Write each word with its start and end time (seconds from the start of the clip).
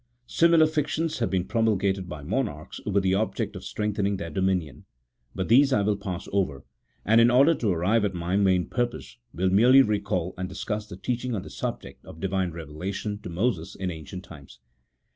Similar 0.25 0.65
fictions 0.65 1.19
have 1.19 1.29
been 1.29 1.45
promulgated 1.45 2.09
by 2.09 2.23
monarchs, 2.23 2.79
with 2.87 3.03
the 3.03 3.13
object 3.13 3.55
of 3.55 3.63
strengthen 3.63 4.07
ing 4.07 4.17
their 4.17 4.31
dominion, 4.31 4.85
but 5.35 5.47
these 5.47 5.71
I 5.71 5.83
will 5.83 5.95
pass 5.95 6.27
over, 6.33 6.65
and 7.05 7.21
in 7.21 7.29
order 7.29 7.53
to 7.53 7.69
arrive 7.69 8.03
at 8.03 8.15
my 8.15 8.35
main 8.35 8.67
purpose, 8.67 9.19
will 9.31 9.51
merely 9.51 9.83
recall 9.83 10.33
and 10.39 10.49
discuss 10.49 10.87
the 10.87 10.97
teaching 10.97 11.35
on 11.35 11.43
the 11.43 11.51
subject 11.51 12.03
of 12.03 12.19
Divine 12.19 12.49
revelation 12.49 13.19
to 13.19 13.29
Moses 13.29 13.75
in 13.75 13.91
ancient 13.91 14.23
times. 14.23 14.59